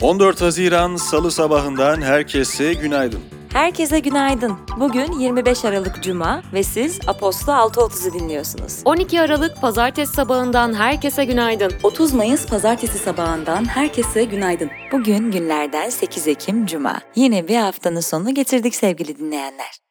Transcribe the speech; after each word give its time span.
14 0.00 0.40
Haziran 0.40 0.96
Salı 0.96 1.30
sabahından 1.30 2.02
herkese 2.02 2.74
günaydın. 2.74 3.20
Herkese 3.52 3.98
günaydın. 3.98 4.56
Bugün 4.80 5.12
25 5.12 5.64
Aralık 5.64 6.02
Cuma 6.02 6.42
ve 6.52 6.62
siz 6.62 6.98
Apostol 7.06 7.52
6.30'u 7.52 8.12
dinliyorsunuz. 8.18 8.82
12 8.84 9.20
Aralık 9.20 9.60
Pazartesi 9.60 10.12
sabahından 10.12 10.74
herkese 10.74 11.24
günaydın. 11.24 11.72
30 11.82 12.12
Mayıs 12.12 12.46
Pazartesi 12.46 12.98
sabahından 12.98 13.64
herkese 13.64 14.24
günaydın. 14.24 14.70
Bugün 14.92 15.30
günlerden 15.30 15.90
8 15.90 16.28
Ekim 16.28 16.66
Cuma. 16.66 17.00
Yine 17.16 17.48
bir 17.48 17.56
haftanın 17.56 18.00
sonunu 18.00 18.34
getirdik 18.34 18.74
sevgili 18.74 19.18
dinleyenler. 19.18 19.89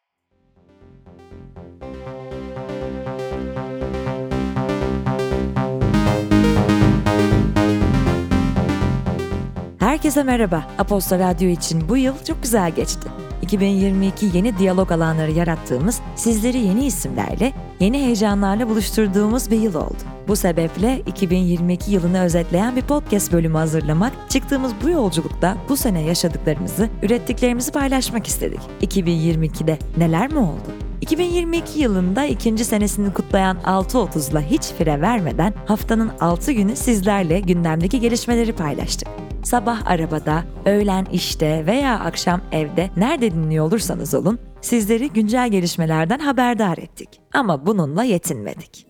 Herkese 9.89 10.23
merhaba. 10.23 10.63
Apostol 10.77 11.19
Radyo 11.19 11.49
için 11.49 11.89
bu 11.89 11.97
yıl 11.97 12.13
çok 12.27 12.43
güzel 12.43 12.71
geçti. 12.71 13.09
2022 13.41 14.25
yeni 14.33 14.57
diyalog 14.57 14.91
alanları 14.91 15.31
yarattığımız, 15.31 16.01
sizleri 16.15 16.57
yeni 16.57 16.85
isimlerle, 16.85 17.53
yeni 17.79 17.97
heyecanlarla 17.97 18.69
buluşturduğumuz 18.69 19.51
bir 19.51 19.59
yıl 19.59 19.75
oldu. 19.75 19.97
Bu 20.27 20.35
sebeple 20.35 21.01
2022 21.05 21.91
yılını 21.91 22.21
özetleyen 22.23 22.75
bir 22.75 22.81
podcast 22.81 23.31
bölümü 23.31 23.57
hazırlamak, 23.57 24.13
çıktığımız 24.29 24.71
bu 24.83 24.89
yolculukta 24.89 25.57
bu 25.69 25.77
sene 25.77 26.01
yaşadıklarımızı, 26.01 26.89
ürettiklerimizi 27.03 27.71
paylaşmak 27.71 28.27
istedik. 28.27 28.59
2022'de 28.81 29.77
neler 29.97 30.31
mi 30.31 30.39
oldu? 30.39 30.71
2022 31.01 31.79
yılında 31.79 32.25
ikinci 32.25 32.65
senesini 32.65 33.13
kutlayan 33.13 33.57
6.30'la 33.57 34.41
hiç 34.41 34.63
fire 34.63 35.01
vermeden 35.01 35.53
haftanın 35.65 36.11
6 36.19 36.51
günü 36.51 36.75
sizlerle 36.75 37.39
gündemdeki 37.39 37.99
gelişmeleri 37.99 38.53
paylaştık. 38.53 39.28
Sabah 39.49 39.85
arabada, 39.85 40.43
öğlen 40.65 41.05
işte 41.11 41.65
veya 41.65 41.99
akşam 41.99 42.41
evde 42.51 42.89
nerede 42.97 43.31
dinliyor 43.31 43.65
olursanız 43.65 44.13
olun 44.13 44.39
sizleri 44.61 45.09
güncel 45.09 45.51
gelişmelerden 45.51 46.19
haberdar 46.19 46.77
ettik. 46.77 47.21
Ama 47.33 47.65
bununla 47.65 48.03
yetinmedik. 48.03 48.87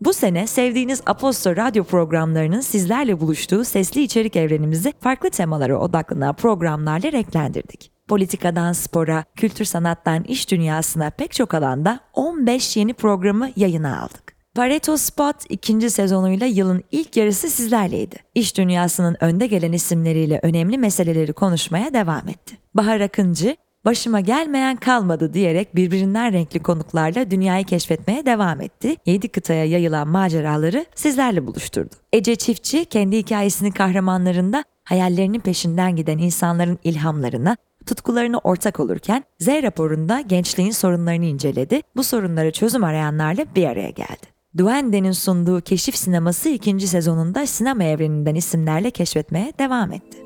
Bu 0.00 0.12
sene 0.12 0.46
sevdiğiniz 0.46 1.02
Aposto 1.06 1.56
radyo 1.56 1.84
programlarının 1.84 2.60
sizlerle 2.60 3.20
buluştuğu 3.20 3.64
sesli 3.64 4.02
içerik 4.02 4.36
evrenimizi 4.36 4.92
farklı 5.00 5.30
temalara 5.30 5.78
odaklanan 5.78 6.34
programlarla 6.34 7.12
renklendirdik. 7.12 7.92
Politikadan 8.08 8.72
spora, 8.72 9.24
kültür 9.36 9.64
sanattan 9.64 10.22
iş 10.22 10.50
dünyasına 10.50 11.10
pek 11.10 11.32
çok 11.32 11.54
alanda 11.54 12.00
15 12.14 12.76
yeni 12.76 12.94
programı 12.94 13.50
yayına 13.56 14.02
aldık. 14.02 14.39
Pareto 14.54 14.96
Spot 14.96 15.36
ikinci 15.48 15.90
sezonuyla 15.90 16.46
yılın 16.46 16.84
ilk 16.90 17.16
yarısı 17.16 17.50
sizlerleydi. 17.50 18.16
İş 18.34 18.56
dünyasının 18.56 19.16
önde 19.20 19.46
gelen 19.46 19.72
isimleriyle 19.72 20.40
önemli 20.42 20.78
meseleleri 20.78 21.32
konuşmaya 21.32 21.94
devam 21.94 22.28
etti. 22.28 22.58
Bahar 22.74 23.00
Akıncı, 23.00 23.56
başıma 23.84 24.20
gelmeyen 24.20 24.76
kalmadı 24.76 25.34
diyerek 25.34 25.76
birbirinden 25.76 26.32
renkli 26.32 26.62
konuklarla 26.62 27.30
dünyayı 27.30 27.64
keşfetmeye 27.64 28.26
devam 28.26 28.60
etti. 28.60 28.96
Yedi 29.06 29.28
kıtaya 29.28 29.64
yayılan 29.64 30.08
maceraları 30.08 30.86
sizlerle 30.94 31.46
buluşturdu. 31.46 31.94
Ece 32.12 32.36
Çiftçi 32.36 32.84
kendi 32.84 33.16
hikayesinin 33.16 33.70
kahramanlarında 33.70 34.64
hayallerinin 34.84 35.40
peşinden 35.40 35.96
giden 35.96 36.18
insanların 36.18 36.78
ilhamlarına, 36.84 37.56
tutkularına 37.86 38.38
ortak 38.38 38.80
olurken 38.80 39.24
Z 39.40 39.48
raporunda 39.48 40.20
gençliğin 40.20 40.70
sorunlarını 40.70 41.24
inceledi. 41.24 41.80
Bu 41.96 42.04
sorunlara 42.04 42.50
çözüm 42.50 42.84
arayanlarla 42.84 43.44
bir 43.54 43.64
araya 43.66 43.90
geldi. 43.90 44.29
Duende'nin 44.58 45.12
sunduğu 45.12 45.60
Keşif 45.60 45.96
Sineması 45.96 46.48
ikinci 46.48 46.88
sezonunda 46.88 47.46
sinema 47.46 47.84
evreninden 47.84 48.34
isimlerle 48.34 48.90
keşfetmeye 48.90 49.52
devam 49.58 49.92
etti. 49.92 50.18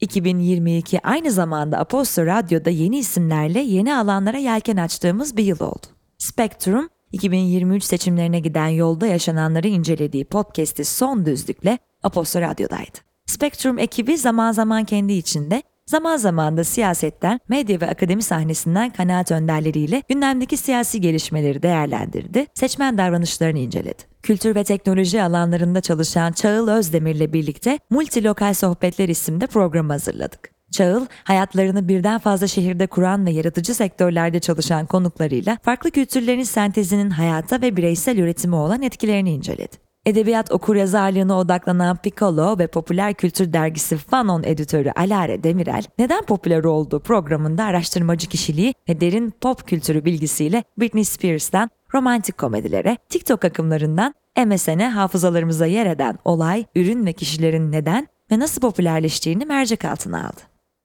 ...2022 0.00 1.00
aynı 1.02 1.30
zamanda 1.30 1.78
Aposto 1.78 2.26
Radyo'da 2.26 2.70
yeni 2.70 2.98
isimlerle 2.98 3.60
yeni 3.60 3.96
alanlara 3.96 4.38
yelken 4.38 4.76
açtığımız 4.76 5.36
bir 5.36 5.44
yıl 5.44 5.60
oldu. 5.60 5.86
Spectrum, 6.18 6.88
2023 7.12 7.84
seçimlerine 7.84 8.40
giden 8.40 8.68
yolda 8.68 9.06
yaşananları 9.06 9.68
incelediği 9.68 10.24
podcast'i 10.24 10.84
Son 10.84 11.26
Düzlük'le 11.26 11.78
Aposto 12.02 12.40
Radyo'daydı. 12.40 12.98
Spectrum 13.26 13.78
ekibi 13.78 14.18
zaman 14.18 14.52
zaman 14.52 14.84
kendi 14.84 15.12
içinde 15.12 15.62
Zaman 15.86 16.16
zaman 16.16 16.56
da 16.56 16.64
siyasetten, 16.64 17.40
medya 17.48 17.80
ve 17.80 17.86
akademi 17.86 18.22
sahnesinden 18.22 18.90
kanaat 18.90 19.32
önderleriyle 19.32 20.02
gündemdeki 20.08 20.56
siyasi 20.56 21.00
gelişmeleri 21.00 21.62
değerlendirdi, 21.62 22.46
seçmen 22.54 22.98
davranışlarını 22.98 23.58
inceledi. 23.58 24.02
Kültür 24.22 24.54
ve 24.54 24.64
teknoloji 24.64 25.22
alanlarında 25.22 25.80
çalışan 25.80 26.32
Çağıl 26.32 26.68
Özdemir'le 26.68 27.32
birlikte 27.32 27.78
Multilokal 27.90 28.54
Sohbetler 28.54 29.08
isimde 29.08 29.46
program 29.46 29.90
hazırladık. 29.90 30.50
Çağıl, 30.72 31.06
hayatlarını 31.24 31.88
birden 31.88 32.18
fazla 32.18 32.46
şehirde 32.46 32.86
kuran 32.86 33.26
ve 33.26 33.30
yaratıcı 33.30 33.74
sektörlerde 33.74 34.40
çalışan 34.40 34.86
konuklarıyla 34.86 35.58
farklı 35.62 35.90
kültürlerin 35.90 36.42
sentezinin 36.42 37.10
hayata 37.10 37.62
ve 37.62 37.76
bireysel 37.76 38.18
üretimi 38.18 38.54
olan 38.54 38.82
etkilerini 38.82 39.32
inceledi. 39.32 39.83
Edebiyat 40.06 40.52
okuryazarlığına 40.52 41.38
odaklanan 41.38 41.96
Piccolo 41.96 42.58
ve 42.58 42.66
popüler 42.66 43.14
kültür 43.14 43.52
dergisi 43.52 43.96
Fanon 43.96 44.42
editörü 44.42 44.90
Alare 44.96 45.42
Demirel, 45.42 45.84
neden 45.98 46.24
popüler 46.24 46.64
olduğu 46.64 47.00
programında 47.00 47.64
araştırmacı 47.64 48.28
kişiliği 48.28 48.74
ve 48.88 49.00
derin 49.00 49.30
pop 49.40 49.66
kültürü 49.66 50.04
bilgisiyle 50.04 50.64
Britney 50.78 51.04
Spears'tan 51.04 51.70
romantik 51.94 52.38
komedilere, 52.38 52.96
TikTok 53.08 53.44
akımlarından 53.44 54.14
MSN'e 54.46 54.88
hafızalarımıza 54.88 55.66
yer 55.66 55.86
eden 55.86 56.18
olay, 56.24 56.64
ürün 56.74 57.06
ve 57.06 57.12
kişilerin 57.12 57.72
neden 57.72 58.08
ve 58.30 58.38
nasıl 58.38 58.60
popülerleştiğini 58.60 59.46
mercek 59.46 59.84
altına 59.84 60.26
aldı. 60.26 60.40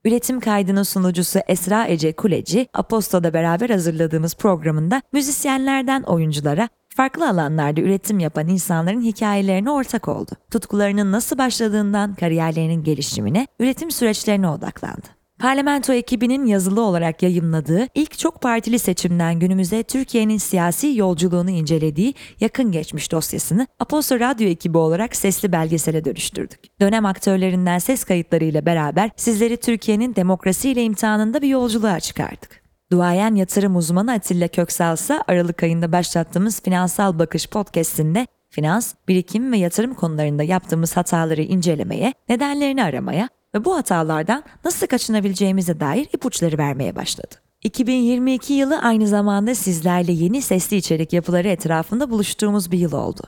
Üretim 0.05 0.39
kaydının 0.39 0.83
sunucusu 0.83 1.39
Esra 1.47 1.87
Ece 1.87 2.13
Kuleci, 2.13 2.67
Aposto'da 2.73 3.33
beraber 3.33 3.69
hazırladığımız 3.69 4.35
programında 4.35 5.01
müzisyenlerden 5.13 6.01
oyunculara 6.01 6.69
farklı 6.95 7.29
alanlarda 7.29 7.81
üretim 7.81 8.19
yapan 8.19 8.47
insanların 8.47 9.01
hikayelerine 9.01 9.71
ortak 9.71 10.07
oldu. 10.07 10.31
Tutkularının 10.51 11.11
nasıl 11.11 11.37
başladığından 11.37 12.15
kariyerlerinin 12.15 12.83
gelişimine, 12.83 13.47
üretim 13.59 13.91
süreçlerine 13.91 14.49
odaklandı. 14.49 15.19
Parlamento 15.39 15.93
ekibinin 15.93 16.45
yazılı 16.45 16.81
olarak 16.81 17.23
yayımladığı 17.23 17.87
ilk 17.95 18.17
çok 18.17 18.41
partili 18.41 18.79
seçimden 18.79 19.39
günümüze 19.39 19.83
Türkiye'nin 19.83 20.37
siyasi 20.37 20.97
yolculuğunu 20.97 21.49
incelediği 21.49 22.13
yakın 22.39 22.71
geçmiş 22.71 23.11
dosyasını 23.11 23.67
Aposto 23.79 24.19
Radyo 24.19 24.47
ekibi 24.47 24.77
olarak 24.77 25.15
sesli 25.15 25.51
belgesele 25.51 26.05
dönüştürdük. 26.05 26.59
Dönem 26.81 27.05
aktörlerinden 27.05 27.79
ses 27.79 28.03
kayıtlarıyla 28.03 28.65
beraber 28.65 29.09
sizleri 29.15 29.57
Türkiye'nin 29.57 30.15
demokrasiyle 30.15 30.83
imtihanında 30.83 31.41
bir 31.41 31.47
yolculuğa 31.47 31.99
çıkardık. 31.99 32.58
Duayen 32.91 33.35
yatırım 33.35 33.75
uzmanı 33.75 34.11
Atilla 34.11 34.47
Köksal 34.47 34.93
ise 34.93 35.21
Aralık 35.27 35.63
ayında 35.63 35.91
başlattığımız 35.91 36.61
Finansal 36.61 37.19
Bakış 37.19 37.49
podcastinde 37.49 38.27
finans, 38.49 38.93
birikim 39.07 39.51
ve 39.51 39.57
yatırım 39.57 39.93
konularında 39.93 40.43
yaptığımız 40.43 40.97
hataları 40.97 41.41
incelemeye, 41.41 42.13
nedenlerini 42.29 42.83
aramaya 42.83 43.29
ve 43.55 43.65
bu 43.65 43.75
hatalardan 43.75 44.43
nasıl 44.65 44.87
kaçınabileceğimize 44.87 45.79
dair 45.79 46.07
ipuçları 46.13 46.57
vermeye 46.57 46.95
başladı. 46.95 47.35
2022 47.63 48.53
yılı 48.53 48.79
aynı 48.79 49.07
zamanda 49.07 49.55
sizlerle 49.55 50.11
yeni 50.11 50.41
sesli 50.41 50.77
içerik 50.77 51.13
yapıları 51.13 51.47
etrafında 51.47 52.09
buluştuğumuz 52.09 52.71
bir 52.71 52.77
yıl 52.77 52.91
oldu. 52.93 53.21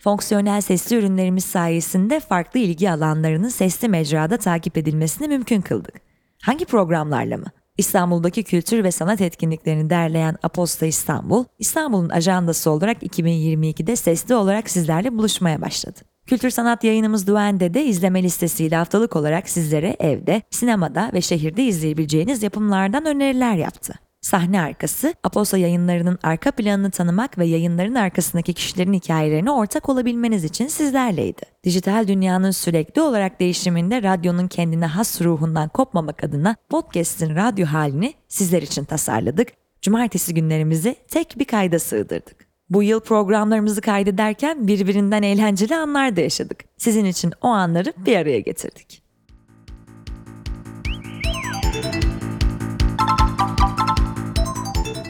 Fonksiyonel 0.00 0.60
sesli 0.60 0.96
ürünlerimiz 0.96 1.44
sayesinde 1.44 2.20
farklı 2.20 2.60
ilgi 2.60 2.90
alanlarının 2.90 3.48
sesli 3.48 3.88
mecrada 3.88 4.36
takip 4.36 4.78
edilmesini 4.78 5.28
mümkün 5.28 5.60
kıldık. 5.60 5.94
Hangi 6.42 6.64
programlarla 6.64 7.36
mı? 7.36 7.46
İstanbul'daki 7.78 8.44
kültür 8.44 8.84
ve 8.84 8.90
sanat 8.90 9.20
etkinliklerini 9.20 9.90
derleyen 9.90 10.36
Aposta 10.42 10.86
İstanbul, 10.86 11.44
İstanbul'un 11.58 12.08
ajandası 12.08 12.70
olarak 12.70 13.02
2022'de 13.02 13.96
sesli 13.96 14.34
olarak 14.34 14.70
sizlerle 14.70 15.18
buluşmaya 15.18 15.60
başladı. 15.60 16.00
Kültür 16.26 16.50
sanat 16.50 16.84
yayınımız 16.84 17.26
Duen'de 17.26 17.74
de 17.74 17.84
izleme 17.84 18.22
listesiyle 18.22 18.76
haftalık 18.76 19.16
olarak 19.16 19.48
sizlere 19.48 19.96
evde, 20.00 20.42
sinemada 20.50 21.10
ve 21.14 21.20
şehirde 21.20 21.64
izleyebileceğiniz 21.64 22.42
yapımlardan 22.42 23.06
öneriler 23.06 23.54
yaptı. 23.54 23.94
Sahne 24.20 24.60
arkası, 24.60 25.14
Aposto 25.24 25.56
yayınlarının 25.56 26.18
arka 26.22 26.50
planını 26.50 26.90
tanımak 26.90 27.38
ve 27.38 27.46
yayınların 27.46 27.94
arkasındaki 27.94 28.54
kişilerin 28.54 28.92
hikayelerine 28.92 29.50
ortak 29.50 29.88
olabilmeniz 29.88 30.44
için 30.44 30.66
sizlerleydi. 30.66 31.42
Dijital 31.64 32.08
dünyanın 32.08 32.50
sürekli 32.50 33.02
olarak 33.02 33.40
değişiminde 33.40 34.02
radyonun 34.02 34.48
kendine 34.48 34.86
has 34.86 35.20
ruhundan 35.22 35.68
kopmamak 35.68 36.24
adına 36.24 36.56
podcast'in 36.68 37.36
radyo 37.36 37.66
halini 37.66 38.14
sizler 38.28 38.62
için 38.62 38.84
tasarladık. 38.84 39.48
Cumartesi 39.82 40.34
günlerimizi 40.34 40.96
tek 41.08 41.38
bir 41.38 41.44
kayda 41.44 41.78
sığdırdık. 41.78 42.50
Bu 42.70 42.82
yıl 42.82 43.00
programlarımızı 43.00 43.80
kaydederken 43.80 44.66
birbirinden 44.66 45.22
eğlenceli 45.22 45.76
anlar 45.76 46.16
da 46.16 46.20
yaşadık. 46.20 46.64
Sizin 46.76 47.04
için 47.04 47.32
o 47.42 47.48
anları 47.48 47.92
bir 48.06 48.16
araya 48.16 48.40
getirdik. 48.40 49.09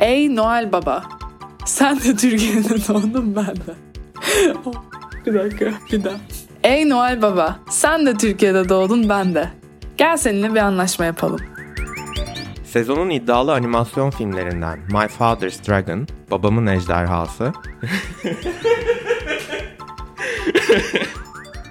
Ey 0.01 0.37
Noel 0.37 0.73
Baba, 0.73 1.03
sen 1.65 2.01
de 2.01 2.17
Türkiye'de 2.17 2.89
doğdun 2.89 3.37
ben 3.37 3.57
de. 3.57 3.75
Oh, 4.67 4.75
bir 5.27 5.35
dakika, 5.35 5.73
bir 5.93 6.05
daha. 6.05 6.17
Ey 6.65 6.89
Noel 6.89 7.23
Baba, 7.23 7.59
sen 7.71 8.07
de 8.07 8.17
Türkiye'de 8.17 8.69
doğdun 8.69 9.09
ben 9.09 9.35
de. 9.35 9.51
Gel 9.97 10.17
seninle 10.17 10.55
bir 10.55 10.61
anlaşma 10.61 11.05
yapalım. 11.05 11.41
Sezonun 12.65 13.11
iddialı 13.11 13.53
animasyon 13.53 14.11
filmlerinden 14.11 14.79
My 14.79 15.09
Father's 15.09 15.69
Dragon, 15.69 16.07
Babamın 16.31 16.67
Ejderhası. 16.67 17.53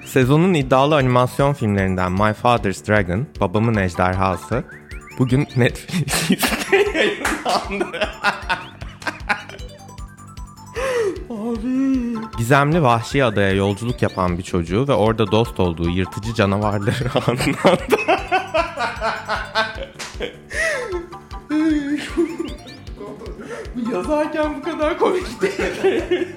Sezonun 0.06 0.54
iddialı 0.54 0.96
animasyon 0.96 1.54
filmlerinden 1.54 2.12
My 2.12 2.34
Father's 2.34 2.88
Dragon, 2.88 3.28
Babamın 3.40 3.76
Ejderhası 3.76 4.64
bugün 5.20 5.48
Netflix'te 5.56 6.89
yayınlandı. 7.69 8.00
Abi. 11.30 12.16
Gizemli 12.38 12.84
vahşi 12.84 13.24
adaya 13.25 13.51
yolculuk 13.54 14.01
yapan 14.01 14.38
bir 14.38 14.44
çocuğu 14.44 14.88
ve 14.88 14.94
orada 14.94 15.31
dost 15.31 15.60
olduğu 15.60 15.90
yırtıcı 15.90 16.34
canavarları 16.34 17.10
anlattı. 17.28 17.96
Yazarken 23.94 24.54
bu 24.60 24.63
kadar 24.63 24.98
komik 25.00 25.42
değil. 25.42 26.28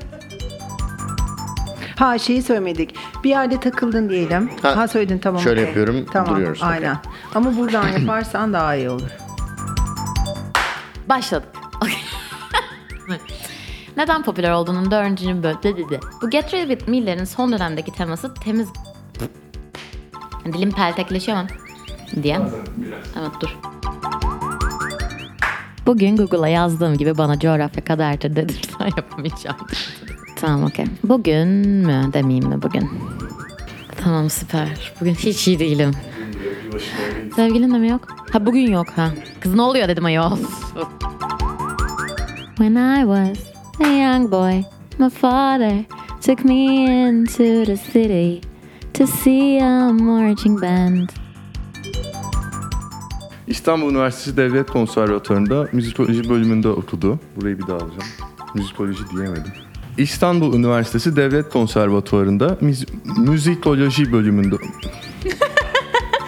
Ha 1.96 2.18
şeyi 2.18 2.42
söylemedik. 2.42 2.94
Bir 3.24 3.28
yerde 3.30 3.60
takıldın 3.60 4.08
diyelim. 4.08 4.50
Ha, 4.62 4.76
Ha, 4.76 4.88
söyledin 4.88 5.18
tamam. 5.18 5.40
şöyle 5.42 5.60
okey. 5.60 5.66
yapıyorum, 5.68 6.06
Tamam 6.12 6.34
duruyoruz, 6.34 6.58
okey. 6.62 6.72
aynen. 6.72 6.96
Ama 7.34 7.56
buradan 7.56 7.88
yaparsan 7.88 8.52
daha 8.52 8.74
iyi 8.76 8.90
olur. 8.90 9.08
Başladık. 11.08 11.48
Neden 13.96 14.22
popüler 14.22 14.50
olduğunun 14.50 14.90
dördüncü 14.90 15.42
bölümü. 15.42 16.00
Bu 16.22 16.30
Get 16.30 16.54
Ready 16.54 16.68
With 16.72 16.88
Me'lerin 16.88 17.24
son 17.24 17.52
dönemdeki 17.52 17.92
teması 17.92 18.34
temiz... 18.34 18.68
Dilim 20.52 20.70
peltekleşiyor 20.72 21.38
mu? 21.42 21.46
Diye. 22.22 22.40
Evet 23.20 23.30
dur. 23.40 23.58
Bugün 25.86 26.16
Google'a 26.16 26.48
yazdığım 26.48 26.96
gibi 26.98 27.18
bana 27.18 27.38
coğrafya 27.38 27.84
kaderdir 27.84 28.36
dedirsen 28.36 28.86
yapamayacağım. 28.96 29.56
tamam 30.36 30.64
okey. 30.64 30.86
Bugün 31.04 31.48
mü 31.86 32.10
demeyeyim 32.12 32.48
mi 32.48 32.62
bugün? 32.62 32.90
Tamam 34.04 34.30
süper. 34.30 34.92
Bugün 35.00 35.14
hiç 35.14 35.48
iyi 35.48 35.58
değilim. 35.58 35.90
Sevgilin 37.36 37.74
de 37.74 37.78
mi 37.78 37.88
yok? 37.88 38.00
Ha 38.32 38.46
bugün 38.46 38.70
yok 38.72 38.86
ha. 38.96 39.10
Kız 39.40 39.54
ne 39.54 39.62
oluyor 39.62 39.88
dedim 39.88 40.04
ayol. 40.04 40.36
When 42.56 42.74
I 42.74 43.00
was 43.00 43.38
a 43.80 43.88
young 43.92 44.32
boy, 44.32 44.62
my 44.98 45.10
father 45.10 45.84
took 46.20 46.44
me 46.44 46.64
into 47.08 47.64
the 47.64 47.76
city 47.76 48.40
to 48.94 49.06
see 49.06 49.62
a 49.62 49.92
marching 49.92 50.62
band. 50.62 51.08
İstanbul 53.46 53.90
Üniversitesi 53.90 54.36
Devlet 54.36 54.70
Konservatuvarı'nda 54.70 55.68
müzikoloji 55.72 56.28
bölümünde 56.28 56.68
okudu. 56.68 57.18
Burayı 57.36 57.58
bir 57.58 57.66
daha 57.66 57.76
alacağım. 57.76 58.02
Müzikoloji 58.54 59.10
diyemedim. 59.16 59.52
İstanbul 59.98 60.54
Üniversitesi 60.54 61.16
Devlet 61.16 61.48
Konservatuvarı'nda 61.50 62.46
müz- 62.46 62.86
müzikoloji 63.18 64.12
bölümünde... 64.12 64.56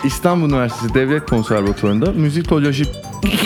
İstanbul 0.04 0.48
Üniversitesi 0.48 0.94
Devlet 0.94 1.26
Konservatuvarı'nda 1.26 2.12
müzikoloji 2.12 2.84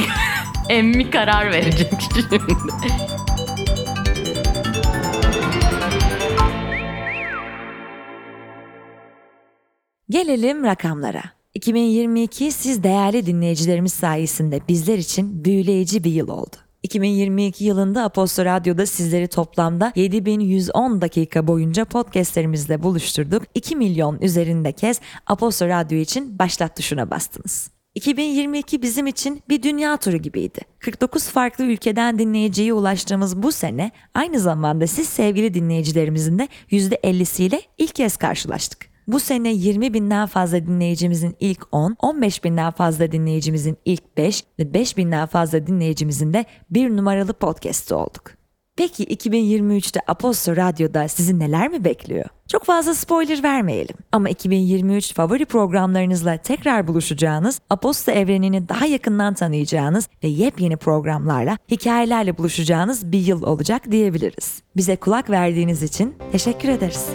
Emmi 0.69 1.11
karar 1.11 1.51
verecek 1.51 1.93
şimdi. 2.15 2.43
Gelelim 10.11 10.65
rakamlara. 10.65 11.23
2022 11.55 12.53
siz 12.53 12.83
değerli 12.83 13.27
dinleyicilerimiz 13.27 13.93
sayesinde 13.93 14.61
bizler 14.69 14.99
için 14.99 15.45
büyüleyici 15.45 16.05
bir 16.05 16.11
yıl 16.11 16.29
oldu. 16.29 16.57
2022 16.89 17.65
yılında 17.65 18.05
Aposto 18.05 18.45
Radyo'da 18.45 18.87
sizleri 18.87 19.29
toplamda 19.29 19.93
7110 19.97 21.01
dakika 21.01 21.47
boyunca 21.47 21.85
podcastlerimizle 21.85 22.83
buluşturduk. 22.83 23.43
2 23.55 23.77
milyon 23.77 24.21
üzerinde 24.21 24.73
kez 24.73 25.01
Aposto 25.27 25.69
Radyo 25.69 25.99
için 25.99 26.39
başlat 26.39 26.77
tuşuna 26.77 27.11
bastınız. 27.11 27.71
2022 27.95 28.83
bizim 28.83 29.07
için 29.07 29.43
bir 29.49 29.63
dünya 29.63 29.97
turu 29.97 30.17
gibiydi. 30.17 30.61
49 30.79 31.29
farklı 31.29 31.65
ülkeden 31.65 32.19
dinleyiciye 32.19 32.73
ulaştığımız 32.73 33.43
bu 33.43 33.53
sene 33.53 33.91
aynı 34.15 34.41
zamanda 34.41 34.87
siz 34.87 35.09
sevgili 35.09 35.55
dinleyicilerimizin 35.55 36.39
de 36.39 36.49
%50'siyle 36.71 37.61
ilk 37.79 37.95
kez 37.95 38.17
karşılaştık. 38.17 38.88
Bu 39.09 39.21
sene 39.21 39.53
20 39.53 39.95
binden 39.95 40.27
fazla 40.27 40.67
dinleyicimizin 40.67 41.37
ilk 41.41 41.67
10, 41.73 41.97
15 42.03 42.45
binden 42.45 42.71
fazla 42.71 43.13
dinleyicimizin 43.13 43.79
ilk 43.85 44.17
5 44.17 44.45
ve 44.59 44.75
5 44.75 44.97
binden 44.97 45.27
fazla 45.27 45.67
dinleyicimizin 45.67 46.33
de 46.33 46.45
bir 46.71 46.97
numaralı 46.97 47.33
podcast'ı 47.33 47.97
olduk. 47.97 48.31
Peki 48.77 49.05
2023'te 49.05 50.01
Aposto 50.07 50.57
Radyo'da 50.57 51.09
sizi 51.09 51.39
neler 51.39 51.69
mi 51.69 51.85
bekliyor? 51.85 52.25
Çok 52.49 52.65
fazla 52.65 52.95
spoiler 52.95 53.43
vermeyelim. 53.43 53.97
Ama 54.13 54.29
2023 54.29 55.15
favori 55.15 55.45
programlarınızla 55.45 56.37
tekrar 56.37 56.87
buluşacağınız, 56.87 57.61
Aposto 57.71 58.13
evrenini 58.13 58.69
daha 58.69 58.87
yakından 58.87 59.35
tanıyacağınız 59.35 60.09
ve 60.25 60.29
yepyeni 60.29 60.77
programlarla, 60.77 61.59
hikayelerle 61.71 62.39
buluşacağınız 62.39 63.13
bir 63.13 63.21
yıl 63.21 63.43
olacak 63.43 63.91
diyebiliriz. 63.91 64.63
Bize 64.77 64.97
kulak 64.97 65.31
verdiğiniz 65.31 65.83
için 65.83 66.15
teşekkür 66.33 66.69
ederiz. 66.69 67.07